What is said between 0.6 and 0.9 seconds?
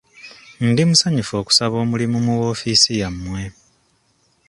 Ndi